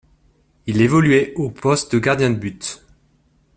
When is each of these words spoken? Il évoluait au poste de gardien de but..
Il 0.65 0.81
évoluait 0.81 1.31
au 1.35 1.51
poste 1.51 1.93
de 1.93 1.99
gardien 1.99 2.31
de 2.31 2.35
but.. 2.39 2.83